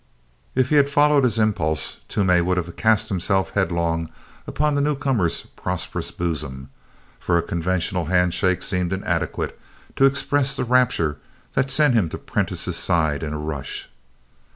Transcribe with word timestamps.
If 0.55 0.69
he 0.69 0.77
had 0.77 0.89
followed 0.89 1.23
his 1.25 1.37
impulse, 1.37 1.97
Toomey 2.07 2.41
would 2.41 2.57
have 2.57 2.75
cast 2.75 3.09
himself 3.09 3.51
headlong 3.51 4.09
upon 4.47 4.73
the 4.73 4.81
newcomer's 4.81 5.43
prosperous 5.55 6.09
bosom, 6.09 6.71
for 7.19 7.37
a 7.37 7.43
conventional 7.43 8.05
handshake 8.05 8.63
seemed 8.63 8.93
inadequate 8.93 9.59
to 9.97 10.07
express 10.07 10.55
the 10.55 10.63
rapture 10.63 11.19
that 11.53 11.69
sent 11.69 11.93
him 11.93 12.09
to 12.09 12.17
Prentiss's 12.17 12.77
side 12.77 13.21
in 13.21 13.31
a 13.31 13.37
rush. 13.37 13.91